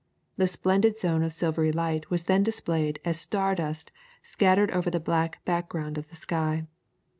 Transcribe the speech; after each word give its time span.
The 0.35 0.47
splendid 0.47 0.99
zone 0.99 1.21
of 1.21 1.31
silvery 1.31 1.71
light 1.71 2.09
was 2.09 2.23
then 2.23 2.41
displayed 2.41 2.99
as 3.05 3.19
star 3.19 3.53
dust 3.53 3.91
scattered 4.23 4.71
over 4.71 4.89
the 4.89 4.99
black 4.99 5.45
background 5.45 5.95
of 5.95 6.09
the 6.09 6.15
sky. 6.15 6.65